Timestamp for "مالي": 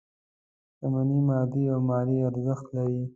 1.89-2.17